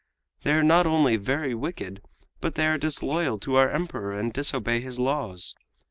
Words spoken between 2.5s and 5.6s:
they are disloyal to our Emperor and disobey his laws.